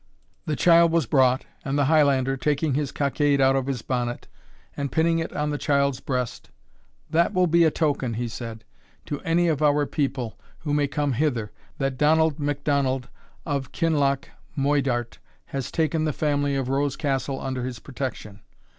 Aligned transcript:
The 0.47 0.55
child 0.55 0.91
was 0.91 1.05
brought, 1.05 1.45
and 1.63 1.77
the 1.77 1.85
Highlander, 1.85 2.35
taking 2.35 2.73
his 2.73 2.91
cockade 2.91 3.39
out 3.39 3.55
of 3.55 3.67
his 3.67 3.83
bonnet, 3.83 4.27
and 4.75 4.91
pinning 4.91 5.19
it 5.19 5.31
on 5.33 5.51
the 5.51 5.59
child's 5.59 5.99
breast, 5.99 6.49
"That 7.11 7.35
will 7.35 7.45
be 7.45 7.65
a 7.65 7.69
token," 7.69 8.15
he 8.15 8.27
said, 8.27 8.63
"to 9.05 9.21
any 9.21 9.47
of 9.47 9.61
our 9.61 9.85
people 9.85 10.39
who 10.61 10.73
may 10.73 10.87
come 10.87 11.13
hither, 11.13 11.51
that 11.77 11.99
Donald 11.99 12.39
McDonald 12.39 13.09
of 13.45 13.71
Kinloch 13.73 14.27
Moidart, 14.57 15.19
has 15.45 15.69
taken 15.69 16.05
the 16.05 16.13
family 16.13 16.55
of 16.55 16.67
Rose 16.67 16.95
Castle 16.95 17.39
under 17.39 17.63
his 17.63 17.77
protection." 17.77 18.39